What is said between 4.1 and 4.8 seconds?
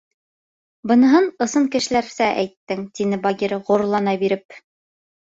биреп.